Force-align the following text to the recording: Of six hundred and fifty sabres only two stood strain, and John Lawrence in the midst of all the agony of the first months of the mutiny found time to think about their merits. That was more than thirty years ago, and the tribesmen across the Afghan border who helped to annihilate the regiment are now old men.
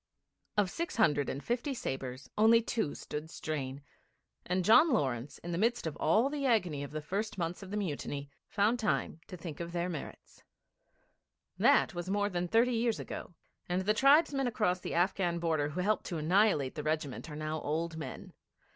Of 0.57 0.71
six 0.71 0.95
hundred 0.95 1.29
and 1.29 1.43
fifty 1.43 1.75
sabres 1.75 2.27
only 2.35 2.59
two 2.59 2.95
stood 2.95 3.29
strain, 3.29 3.83
and 4.47 4.65
John 4.65 4.89
Lawrence 4.91 5.37
in 5.37 5.51
the 5.51 5.59
midst 5.59 5.85
of 5.85 5.95
all 5.97 6.27
the 6.27 6.43
agony 6.47 6.81
of 6.83 6.89
the 6.89 7.03
first 7.03 7.37
months 7.37 7.61
of 7.61 7.69
the 7.69 7.77
mutiny 7.77 8.31
found 8.47 8.79
time 8.79 9.21
to 9.27 9.37
think 9.37 9.59
about 9.59 9.73
their 9.73 9.89
merits. 9.89 10.41
That 11.59 11.93
was 11.93 12.09
more 12.09 12.29
than 12.29 12.47
thirty 12.47 12.73
years 12.73 12.99
ago, 12.99 13.35
and 13.69 13.83
the 13.83 13.93
tribesmen 13.93 14.47
across 14.47 14.79
the 14.79 14.95
Afghan 14.95 15.37
border 15.37 15.69
who 15.69 15.81
helped 15.81 16.07
to 16.07 16.17
annihilate 16.17 16.73
the 16.73 16.81
regiment 16.81 17.29
are 17.29 17.35
now 17.35 17.59
old 17.61 17.95
men. 17.95 18.33